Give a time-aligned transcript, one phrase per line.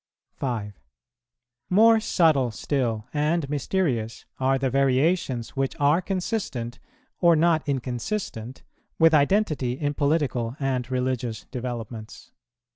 [0.33, 0.79] 5.
[1.69, 6.79] More subtle still and mysterious are the variations which are consistent
[7.19, 8.63] or not inconsistent
[8.97, 12.31] with identity in political and religious developments.